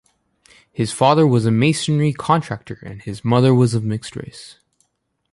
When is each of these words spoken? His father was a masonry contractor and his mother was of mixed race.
His 0.71 0.91
father 0.91 1.27
was 1.27 1.45
a 1.45 1.51
masonry 1.51 2.11
contractor 2.11 2.79
and 2.81 3.03
his 3.03 3.23
mother 3.23 3.53
was 3.53 3.75
of 3.75 3.83
mixed 3.83 4.15
race. 4.15 4.57